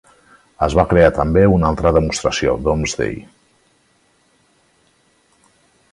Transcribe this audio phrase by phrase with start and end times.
[0.67, 3.15] Es va crear també una altra demostració, "Domesday".